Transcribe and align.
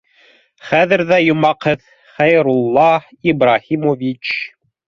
—Хәҙер 0.69 1.03
ҙә 1.11 1.19
йомаҡ 1.25 1.67
һеҙ, 1.69 1.85
Хәйрулла 2.15 2.89
Ибраһимович 3.33 4.35